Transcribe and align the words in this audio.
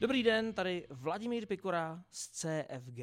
Dobrý 0.00 0.22
den, 0.22 0.52
tady 0.52 0.86
Vladimír 0.90 1.46
Pikora 1.46 2.04
z 2.10 2.28
CFG. 2.28 3.00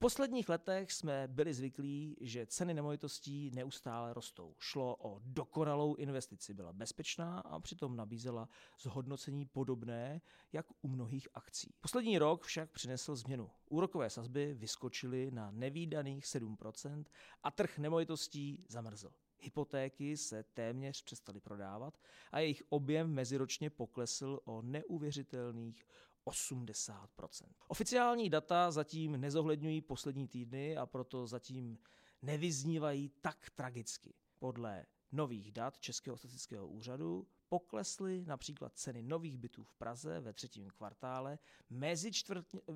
Posledních 0.00 0.48
letech 0.48 0.92
jsme 0.92 1.28
byli 1.28 1.54
zvyklí, 1.54 2.16
že 2.20 2.46
ceny 2.46 2.74
nemovitostí 2.74 3.50
neustále 3.54 4.14
rostou. 4.14 4.54
Šlo 4.58 4.96
o 5.00 5.20
dokonalou 5.24 5.94
investici, 5.94 6.54
byla 6.54 6.72
bezpečná 6.72 7.40
a 7.40 7.60
přitom 7.60 7.96
nabízela 7.96 8.48
zhodnocení 8.80 9.46
podobné, 9.46 10.20
jak 10.52 10.66
u 10.82 10.88
mnohých 10.88 11.28
akcí. 11.34 11.74
Poslední 11.80 12.18
rok 12.18 12.44
však 12.44 12.70
přinesl 12.70 13.16
změnu. 13.16 13.50
Úrokové 13.68 14.10
sazby 14.10 14.54
vyskočily 14.54 15.30
na 15.30 15.50
nevýdaných 15.50 16.24
7% 16.24 17.04
a 17.42 17.50
trh 17.50 17.78
nemovitostí 17.78 18.64
zamrzl. 18.68 19.12
Hypotéky 19.40 20.16
se 20.16 20.42
téměř 20.42 21.02
přestaly 21.02 21.40
prodávat 21.40 21.98
a 22.32 22.38
jejich 22.38 22.62
objem 22.68 23.14
meziročně 23.14 23.70
poklesl 23.70 24.40
o 24.44 24.62
neuvěřitelných 24.62 25.84
80% 26.28 27.46
Oficiální 27.68 28.30
data 28.30 28.70
zatím 28.70 29.20
nezohledňují 29.20 29.80
poslední 29.80 30.28
týdny 30.28 30.76
a 30.76 30.86
proto 30.86 31.26
zatím 31.26 31.78
nevyznívají 32.22 33.08
tak 33.20 33.50
tragicky. 33.50 34.14
Podle 34.38 34.86
nových 35.12 35.52
dat 35.52 35.78
Českého 35.78 36.16
statistického 36.16 36.68
úřadu 36.68 37.26
poklesly 37.48 38.24
například 38.26 38.72
ceny 38.76 39.02
nových 39.02 39.38
bytů 39.38 39.64
v 39.64 39.74
Praze 39.74 40.20
ve 40.20 40.32
třetím 40.32 40.70
kvartále 40.70 41.38
mezi 41.70 42.10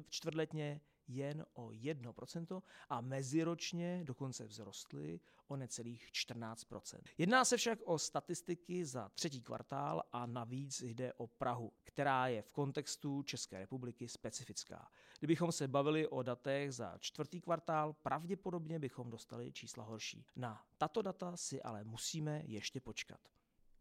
čtvrtletně 0.08 0.80
jen 1.08 1.46
o 1.52 1.68
1% 1.68 2.62
a 2.88 3.00
meziročně 3.00 4.04
dokonce 4.04 4.48
vzrostly 4.48 5.20
o 5.46 5.56
necelých 5.56 6.08
14%. 6.12 7.00
Jedná 7.18 7.44
se 7.44 7.56
však 7.56 7.78
o 7.84 7.98
statistiky 7.98 8.84
za 8.84 9.08
třetí 9.08 9.42
kvartál 9.42 10.02
a 10.12 10.26
navíc 10.26 10.82
jde 10.82 11.12
o 11.12 11.26
Prahu, 11.26 11.72
která 11.84 12.26
je 12.26 12.42
v 12.42 12.52
kontextu 12.52 13.22
České 13.22 13.58
republiky 13.58 14.08
specifická. 14.08 14.90
Kdybychom 15.18 15.52
se 15.52 15.68
bavili 15.68 16.08
o 16.08 16.22
datech 16.22 16.72
za 16.72 16.98
čtvrtý 16.98 17.40
kvartál, 17.40 17.92
pravděpodobně 17.92 18.78
bychom 18.78 19.10
dostali 19.10 19.52
čísla 19.52 19.84
horší. 19.84 20.26
Na 20.36 20.64
tato 20.78 21.02
data 21.02 21.36
si 21.36 21.62
ale 21.62 21.84
musíme 21.84 22.42
ještě 22.44 22.80
počkat. 22.80 23.20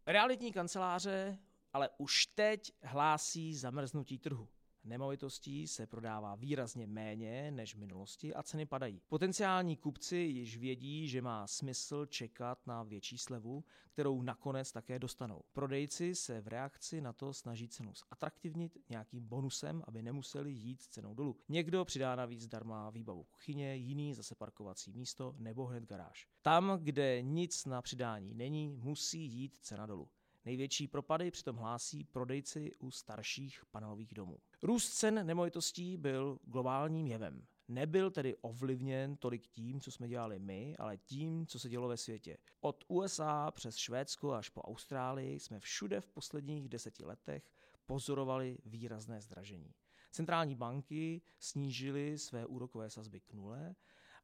Realitní 0.06 0.52
kanceláře 0.52 1.40
ale 1.74 1.90
už 1.98 2.26
teď 2.26 2.74
hlásí 2.82 3.56
zamrznutí 3.56 4.20
trhu. 4.20 4.48
Nemovitostí 4.84 5.68
se 5.68 5.88
prodává 5.88 6.36
výrazně 6.36 6.88
méně 6.88 7.52
než 7.52 7.76
v 7.76 7.80
minulosti 7.80 8.34
a 8.34 8.44
ceny 8.44 8.66
padají. 8.66 9.02
Potenciální 9.10 9.78
kupci 9.78 10.18
již 10.18 10.58
vědí, 10.58 11.08
že 11.08 11.22
má 11.22 11.48
smysl 11.48 12.06
čekat 12.06 12.68
na 12.68 12.84
větší 12.84 13.18
slevu, 13.18 13.64
kterou 13.90 14.22
nakonec 14.22 14.72
také 14.72 15.00
dostanou. 15.00 15.42
Prodejci 15.54 16.16
se 16.16 16.42
v 16.42 16.48
reakci 16.48 17.02
na 17.02 17.14
to 17.14 17.34
snaží 17.34 17.68
cenu 17.68 17.94
zatraktivnit 18.10 18.78
nějakým 18.90 19.28
bonusem, 19.28 19.84
aby 19.88 20.02
nemuseli 20.02 20.52
jít 20.52 20.82
cenou 20.82 21.14
dolů. 21.14 21.38
Někdo 21.50 21.86
přidá 21.86 22.16
navíc 22.16 22.42
zdarma 22.42 22.90
výbavu 22.90 23.24
kuchyně, 23.24 23.76
jiný 23.76 24.14
zase 24.14 24.36
parkovací 24.36 24.94
místo 24.94 25.36
nebo 25.38 25.66
hned 25.66 25.84
garáž. 25.84 26.28
Tam, 26.42 26.80
kde 26.84 27.22
nic 27.22 27.66
na 27.66 27.82
přidání 27.82 28.34
není, 28.34 28.70
musí 28.70 29.20
jít 29.20 29.58
cena 29.62 29.86
dolů. 29.86 30.10
Největší 30.46 30.88
propady 30.88 31.32
přitom 31.32 31.56
hlásí 31.56 32.04
prodejci 32.04 32.72
u 32.80 32.92
starších 32.92 33.64
panelových 33.72 34.14
domů. 34.14 34.38
Růst 34.64 34.94
cen 34.94 35.26
nemovitostí 35.26 35.98
byl 35.98 36.40
globálním 36.44 37.08
jevem. 37.08 37.46
Nebyl 37.68 38.12
tedy 38.12 38.36
ovlivněn 38.36 39.18
tolik 39.18 39.48
tím, 39.48 39.82
co 39.82 39.92
jsme 39.92 40.08
dělali 40.08 40.40
my, 40.40 40.78
ale 40.78 40.98
tím, 40.98 41.48
co 41.48 41.60
se 41.60 41.70
dělo 41.70 41.88
ve 41.88 41.98
světě. 41.98 42.38
Od 42.62 42.84
USA 42.88 43.52
přes 43.52 43.76
Švédsko 43.76 44.34
až 44.34 44.50
po 44.50 44.62
Austrálii 44.62 45.40
jsme 45.40 45.60
všude 45.60 46.02
v 46.02 46.10
posledních 46.10 46.70
deseti 46.70 47.06
letech 47.06 47.52
pozorovali 47.86 48.58
výrazné 48.66 49.22
zdražení. 49.22 49.74
Centrální 50.12 50.56
banky 50.56 51.22
snížily 51.40 52.18
své 52.18 52.46
úrokové 52.46 52.90
sazby 52.90 53.20
k 53.20 53.34
nule 53.34 53.76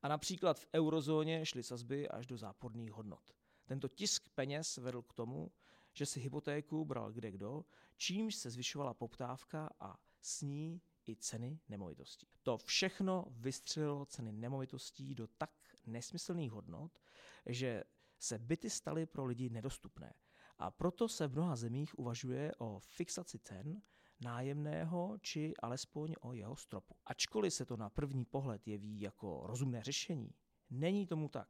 a 0.01 0.07
například 0.07 0.59
v 0.59 0.67
eurozóně 0.73 1.45
šly 1.45 1.63
sazby 1.63 2.09
až 2.09 2.27
do 2.27 2.38
záporných 2.38 2.91
hodnot. 2.91 3.33
Tento 3.66 3.88
tisk 3.88 4.29
peněz 4.35 4.77
vedl 4.77 5.01
k 5.01 5.13
tomu, 5.13 5.51
že 5.97 6.05
si 6.05 6.19
hypotéku 6.19 6.85
bral 6.85 7.11
kde 7.11 7.31
kdo, 7.31 7.65
čímž 7.95 8.35
se 8.35 8.49
zvyšovala 8.49 8.93
poptávka 8.93 9.69
a 9.79 9.97
s 10.21 10.41
ní 10.41 10.81
i 11.07 11.15
ceny 11.15 11.59
nemovitostí. 11.69 12.27
To 12.43 12.57
všechno 12.57 13.25
vystřelilo 13.29 14.05
ceny 14.05 14.31
nemovitostí 14.31 15.15
do 15.15 15.27
tak 15.27 15.51
nesmyslných 15.85 16.51
hodnot, 16.51 16.99
že 17.45 17.83
se 18.19 18.39
byty 18.39 18.69
staly 18.69 19.05
pro 19.05 19.25
lidi 19.25 19.49
nedostupné. 19.49 20.13
A 20.57 20.71
proto 20.71 21.07
se 21.07 21.27
v 21.27 21.31
mnoha 21.31 21.55
zemích 21.55 21.99
uvažuje 21.99 22.51
o 22.57 22.79
fixaci 22.79 23.39
cen 23.39 23.81
nájemného 24.21 25.17
či 25.21 25.53
alespoň 25.61 26.13
o 26.21 26.33
jeho 26.33 26.55
stropu. 26.55 26.95
Ačkoliv 27.05 27.53
se 27.53 27.65
to 27.65 27.77
na 27.77 27.89
první 27.89 28.25
pohled 28.25 28.67
jeví 28.67 29.01
jako 29.01 29.43
rozumné 29.47 29.83
řešení, 29.83 30.33
Není 30.69 31.05
tomu 31.05 31.29
tak. 31.29 31.49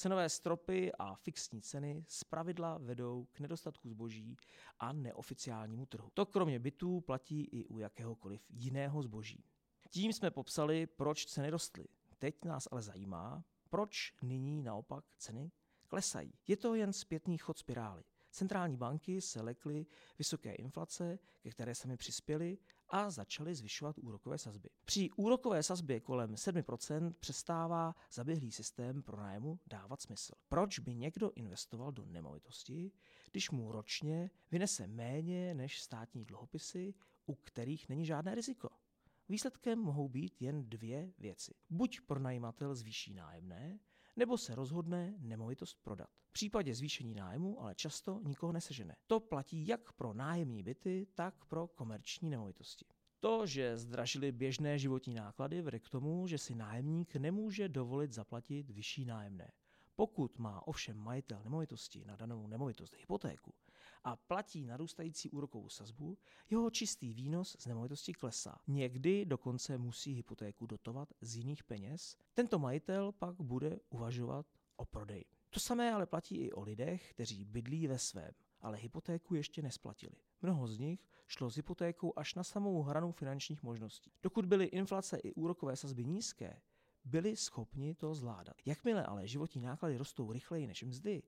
Cenové 0.00 0.28
stropy 0.28 0.92
a 0.98 1.14
fixní 1.14 1.62
ceny 1.62 2.04
zpravidla 2.08 2.78
vedou 2.78 3.26
k 3.32 3.40
nedostatku 3.40 3.88
zboží 3.88 4.36
a 4.78 4.92
neoficiálnímu 4.92 5.86
trhu. 5.86 6.10
To 6.14 6.26
kromě 6.26 6.58
bytů 6.58 7.00
platí 7.00 7.44
i 7.44 7.64
u 7.64 7.78
jakéhokoliv 7.78 8.46
jiného 8.50 9.02
zboží. 9.02 9.44
Tím 9.90 10.12
jsme 10.12 10.30
popsali, 10.30 10.86
proč 10.86 11.26
ceny 11.26 11.50
rostly. 11.50 11.84
Teď 12.18 12.44
nás 12.44 12.68
ale 12.70 12.82
zajímá, 12.82 13.44
proč 13.70 14.14
nyní 14.22 14.62
naopak 14.62 15.04
ceny 15.16 15.52
klesají. 15.88 16.32
Je 16.46 16.56
to 16.56 16.74
jen 16.74 16.92
zpětný 16.92 17.38
chod 17.38 17.58
spirály. 17.58 18.04
Centrální 18.30 18.76
banky 18.76 19.20
se 19.20 19.42
lekly 19.42 19.86
vysoké 20.18 20.54
inflace, 20.54 21.18
ke 21.40 21.50
které 21.50 21.74
sami 21.74 21.96
přispěly 21.96 22.58
a 22.88 23.10
začaly 23.10 23.54
zvyšovat 23.54 23.98
úrokové 23.98 24.38
sazby. 24.38 24.68
Při 24.84 25.10
úrokové 25.16 25.62
sazbě 25.62 26.00
kolem 26.00 26.34
7% 26.34 27.12
přestává 27.20 27.94
zaběhlý 28.12 28.52
systém 28.52 29.02
pro 29.02 29.16
nájmu 29.16 29.60
dávat 29.66 30.00
smysl. 30.00 30.32
Proč 30.48 30.78
by 30.78 30.94
někdo 30.94 31.32
investoval 31.34 31.92
do 31.92 32.04
nemovitosti, 32.04 32.92
když 33.30 33.50
mu 33.50 33.72
ročně 33.72 34.30
vynese 34.50 34.86
méně 34.86 35.54
než 35.54 35.82
státní 35.82 36.24
dluhopisy, 36.24 36.94
u 37.26 37.34
kterých 37.34 37.88
není 37.88 38.06
žádné 38.06 38.34
riziko? 38.34 38.68
Výsledkem 39.28 39.78
mohou 39.78 40.08
být 40.08 40.42
jen 40.42 40.68
dvě 40.68 41.12
věci. 41.18 41.54
Buď 41.70 42.00
pronajímatel 42.00 42.74
zvýší 42.74 43.14
nájemné, 43.14 43.78
nebo 44.18 44.38
se 44.38 44.54
rozhodne 44.54 45.14
nemovitost 45.18 45.78
prodat. 45.82 46.08
V 46.28 46.32
případě 46.32 46.74
zvýšení 46.74 47.14
nájmu 47.14 47.60
ale 47.60 47.74
často 47.74 48.20
nikoho 48.24 48.52
nesežene. 48.52 48.96
To 49.06 49.20
platí 49.20 49.66
jak 49.66 49.92
pro 49.92 50.14
nájemní 50.14 50.62
byty, 50.62 51.06
tak 51.14 51.44
pro 51.44 51.68
komerční 51.68 52.30
nemovitosti. 52.30 52.84
To, 53.20 53.46
že 53.46 53.76
zdražily 53.76 54.32
běžné 54.32 54.78
životní 54.78 55.14
náklady, 55.14 55.62
vede 55.62 55.78
k 55.78 55.88
tomu, 55.88 56.26
že 56.26 56.38
si 56.38 56.54
nájemník 56.54 57.16
nemůže 57.16 57.68
dovolit 57.68 58.12
zaplatit 58.12 58.70
vyšší 58.70 59.04
nájemné. 59.04 59.52
Pokud 59.96 60.38
má 60.38 60.66
ovšem 60.66 60.96
majitel 60.96 61.40
nemovitosti 61.44 62.04
na 62.04 62.16
danou 62.16 62.46
nemovitost 62.46 62.94
hypotéku 62.96 63.54
a 64.04 64.16
platí 64.16 64.66
narůstající 64.66 65.30
úrokovou 65.30 65.68
sazbu, 65.68 66.18
jeho 66.50 66.70
čistý 66.70 67.12
výnos 67.12 67.56
z 67.58 67.66
nemovitosti 67.66 68.12
klesá. 68.12 68.58
Někdy 68.66 69.24
dokonce 69.24 69.78
musí 69.78 70.12
hypotéku 70.12 70.66
dotovat 70.66 71.12
z 71.20 71.36
jiných 71.36 71.64
peněz. 71.64 72.16
Tento 72.34 72.58
majitel 72.58 73.12
pak 73.12 73.40
bude 73.40 73.80
uvažovat 73.90 74.46
o 74.76 74.84
prodeji. 74.84 75.24
To 75.50 75.60
samé 75.60 75.92
ale 75.92 76.06
platí 76.06 76.36
i 76.36 76.52
o 76.52 76.62
lidech, 76.62 77.10
kteří 77.10 77.44
bydlí 77.44 77.86
ve 77.86 77.98
svém, 77.98 78.32
ale 78.60 78.78
hypotéku 78.78 79.34
ještě 79.34 79.62
nesplatili. 79.62 80.16
Mnoho 80.42 80.68
z 80.68 80.78
nich 80.78 81.08
šlo 81.26 81.50
s 81.50 81.56
hypotékou 81.56 82.12
až 82.16 82.34
na 82.34 82.44
samou 82.44 82.82
hranu 82.82 83.12
finančních 83.12 83.62
možností. 83.62 84.12
Dokud 84.22 84.46
byly 84.46 84.64
inflace 84.64 85.18
i 85.18 85.32
úrokové 85.32 85.76
sazby 85.76 86.04
nízké, 86.04 86.60
byli 87.04 87.36
schopni 87.36 87.94
to 87.94 88.14
zvládat. 88.14 88.56
Jakmile 88.66 89.06
ale 89.06 89.28
životní 89.28 89.60
náklady 89.60 89.96
rostou 89.96 90.32
rychleji 90.32 90.66
než 90.66 90.82
mzdy, 90.82 91.22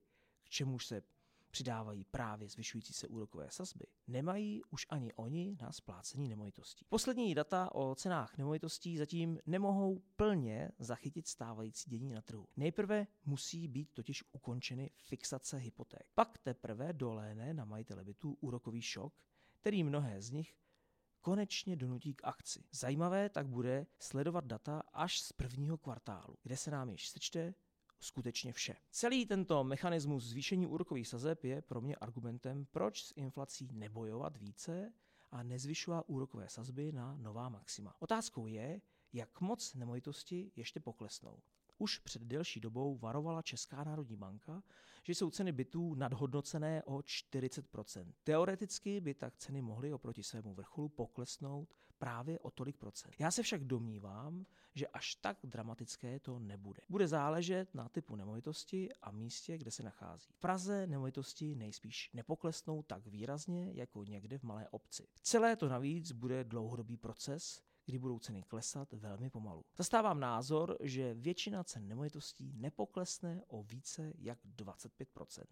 k 0.44 0.50
čemuž 0.50 0.86
se 0.86 1.02
přidávají 1.50 2.04
právě 2.04 2.48
zvyšující 2.48 2.92
se 2.92 3.08
úrokové 3.08 3.50
sazby, 3.50 3.84
nemají 4.06 4.62
už 4.70 4.86
ani 4.90 5.12
oni 5.12 5.56
na 5.60 5.72
splácení 5.72 6.28
nemovitostí. 6.28 6.86
Poslední 6.88 7.34
data 7.34 7.74
o 7.74 7.94
cenách 7.94 8.38
nemovitostí 8.38 8.96
zatím 8.96 9.38
nemohou 9.46 10.02
plně 10.16 10.70
zachytit 10.78 11.28
stávající 11.28 11.90
dění 11.90 12.12
na 12.12 12.22
trhu. 12.22 12.48
Nejprve 12.56 13.06
musí 13.24 13.68
být 13.68 13.92
totiž 13.94 14.24
ukončeny 14.32 14.90
fixace 14.96 15.56
hypoték. 15.56 16.02
Pak 16.14 16.38
teprve 16.38 16.92
doléne 16.92 17.54
na 17.54 17.64
majitele 17.64 18.04
bytů 18.04 18.36
úrokový 18.40 18.82
šok, 18.82 19.14
který 19.60 19.84
mnohé 19.84 20.22
z 20.22 20.30
nich 20.30 20.54
konečně 21.20 21.76
donutí 21.76 22.14
k 22.14 22.24
akci. 22.24 22.64
Zajímavé 22.72 23.28
tak 23.28 23.48
bude 23.48 23.86
sledovat 23.98 24.44
data 24.44 24.82
až 24.92 25.20
z 25.20 25.32
prvního 25.32 25.78
kvartálu, 25.78 26.36
kde 26.42 26.56
se 26.56 26.70
nám 26.70 26.90
již 26.90 27.08
sečte 27.08 27.54
skutečně 28.00 28.52
vše. 28.52 28.76
Celý 28.90 29.26
tento 29.26 29.64
mechanismus 29.64 30.24
zvýšení 30.24 30.66
úrokových 30.66 31.08
sazeb 31.08 31.44
je 31.44 31.62
pro 31.62 31.80
mě 31.80 31.96
argumentem, 31.96 32.66
proč 32.70 33.04
s 33.04 33.12
inflací 33.16 33.68
nebojovat 33.72 34.36
více 34.36 34.92
a 35.30 35.42
nezvyšovat 35.42 36.04
úrokové 36.06 36.48
sazby 36.48 36.92
na 36.92 37.16
nová 37.16 37.48
maxima. 37.48 37.94
Otázkou 37.98 38.46
je, 38.46 38.80
jak 39.12 39.40
moc 39.40 39.74
nemovitosti 39.74 40.52
ještě 40.56 40.80
poklesnou. 40.80 41.38
Už 41.78 41.98
před 41.98 42.22
delší 42.22 42.60
dobou 42.60 42.98
varovala 42.98 43.42
Česká 43.42 43.84
národní 43.84 44.16
banka, 44.16 44.62
že 45.02 45.14
jsou 45.14 45.30
ceny 45.30 45.52
bytů 45.52 45.94
nadhodnocené 45.94 46.82
o 46.82 46.96
40%. 46.96 48.12
Teoreticky 48.24 49.00
by 49.00 49.14
tak 49.14 49.36
ceny 49.36 49.62
mohly 49.62 49.92
oproti 49.92 50.22
svému 50.22 50.54
vrcholu 50.54 50.88
poklesnout 50.88 51.74
právě 52.00 52.38
o 52.38 52.50
tolik 52.50 52.76
procent. 52.76 53.14
Já 53.18 53.30
se 53.30 53.42
však 53.42 53.64
domnívám, 53.64 54.46
že 54.74 54.86
až 54.86 55.14
tak 55.14 55.38
dramatické 55.44 56.20
to 56.20 56.38
nebude. 56.38 56.82
Bude 56.88 57.08
záležet 57.08 57.74
na 57.74 57.88
typu 57.88 58.16
nemovitosti 58.16 58.88
a 59.02 59.10
místě, 59.10 59.58
kde 59.58 59.70
se 59.70 59.82
nachází. 59.82 60.28
V 60.32 60.38
Praze 60.38 60.86
nemovitosti 60.86 61.54
nejspíš 61.54 62.10
nepoklesnou 62.14 62.82
tak 62.82 63.06
výrazně 63.06 63.72
jako 63.72 64.04
někde 64.04 64.38
v 64.38 64.42
malé 64.42 64.68
obci. 64.68 65.08
Celé 65.22 65.56
to 65.56 65.68
navíc 65.68 66.12
bude 66.12 66.44
dlouhodobý 66.44 66.96
proces, 66.96 67.62
kdy 67.90 67.98
budou 67.98 68.18
ceny 68.18 68.42
klesat 68.42 68.92
velmi 68.92 69.30
pomalu. 69.30 69.64
Zastávám 69.76 70.20
názor, 70.20 70.76
že 70.80 71.14
většina 71.14 71.64
cen 71.64 71.88
nemovitostí 71.88 72.52
nepoklesne 72.54 73.42
o 73.46 73.62
více 73.62 74.12
jak 74.18 74.38
25%. 74.56 75.44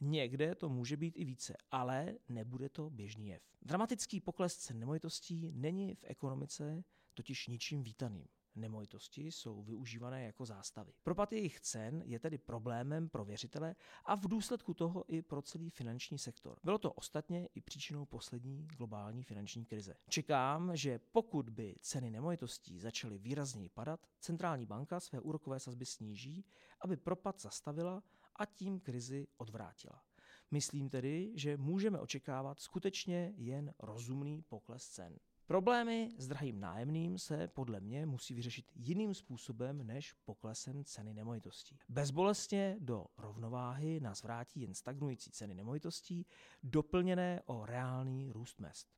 Někde 0.00 0.54
to 0.54 0.68
může 0.68 0.96
být 0.96 1.14
i 1.16 1.24
více, 1.24 1.56
ale 1.70 2.14
nebude 2.28 2.68
to 2.68 2.90
běžný 2.90 3.28
jev. 3.28 3.42
Dramatický 3.62 4.20
pokles 4.20 4.56
cen 4.56 4.78
nemovitostí 4.78 5.52
není 5.54 5.94
v 5.94 6.04
ekonomice 6.04 6.84
totiž 7.14 7.46
ničím 7.46 7.82
vítaným 7.82 8.26
nemovitosti 8.56 9.32
jsou 9.32 9.62
využívané 9.62 10.24
jako 10.24 10.44
zástavy. 10.44 10.92
Propad 11.02 11.32
jejich 11.32 11.60
cen 11.60 12.02
je 12.06 12.18
tedy 12.18 12.38
problémem 12.38 13.08
pro 13.08 13.24
věřitele 13.24 13.76
a 14.04 14.14
v 14.14 14.28
důsledku 14.28 14.74
toho 14.74 15.04
i 15.08 15.22
pro 15.22 15.42
celý 15.42 15.70
finanční 15.70 16.18
sektor. 16.18 16.58
Bylo 16.64 16.78
to 16.78 16.92
ostatně 16.92 17.48
i 17.54 17.60
příčinou 17.60 18.04
poslední 18.04 18.66
globální 18.66 19.22
finanční 19.22 19.64
krize. 19.64 19.94
Čekám, 20.08 20.76
že 20.76 20.98
pokud 21.12 21.50
by 21.50 21.74
ceny 21.80 22.10
nemovitostí 22.10 22.78
začaly 22.78 23.18
výrazněji 23.18 23.68
padat, 23.68 24.06
centrální 24.20 24.66
banka 24.66 25.00
své 25.00 25.20
úrokové 25.20 25.60
sazby 25.60 25.86
sníží, 25.86 26.44
aby 26.80 26.96
propad 26.96 27.40
zastavila 27.40 28.02
a 28.36 28.46
tím 28.46 28.80
krizi 28.80 29.26
odvrátila. 29.36 30.02
Myslím 30.50 30.88
tedy, 30.88 31.32
že 31.34 31.56
můžeme 31.56 32.00
očekávat 32.00 32.60
skutečně 32.60 33.32
jen 33.36 33.74
rozumný 33.78 34.42
pokles 34.42 34.88
cen. 34.88 35.18
Problémy 35.46 36.14
s 36.18 36.28
drahým 36.28 36.60
nájemným 36.60 37.18
se 37.18 37.48
podle 37.48 37.80
mě 37.80 38.06
musí 38.06 38.34
vyřešit 38.34 38.72
jiným 38.74 39.14
způsobem 39.14 39.86
než 39.86 40.12
poklesem 40.12 40.84
ceny 40.84 41.14
nemovitostí. 41.14 41.78
Bezbolestně 41.88 42.76
do 42.80 43.06
rovnováhy 43.18 44.00
nás 44.00 44.22
vrátí 44.22 44.60
jen 44.60 44.74
stagnující 44.74 45.30
ceny 45.30 45.54
nemovitostí, 45.54 46.26
doplněné 46.62 47.42
o 47.46 47.66
reálný 47.66 48.32
růst 48.32 48.60
mest. 48.60 48.88